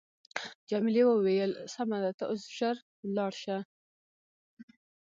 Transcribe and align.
جميلې 0.69 1.03
وويل: 1.07 1.51
سمه 1.73 1.97
ده 2.03 2.11
ته 2.17 2.23
اوس 2.31 2.43
ژر 2.57 2.75
ولاړ 3.07 3.31
شه. 3.43 3.57